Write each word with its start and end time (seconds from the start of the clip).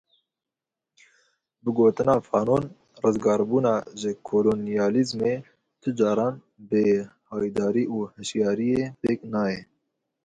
Bi 1.63 1.69
gotina 1.77 2.13
Fanon, 2.27 2.63
rizgarbûna 3.03 3.73
ji 3.99 4.11
kolonyalîzmê 4.29 5.33
tu 5.81 5.89
caran 5.99 6.33
bê 6.69 6.85
haydarî 7.29 7.83
û 7.95 7.99
hişyariyê 8.17 8.83
pêk 9.01 9.19
nayê. 9.33 9.61